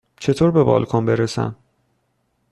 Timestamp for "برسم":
1.05-1.55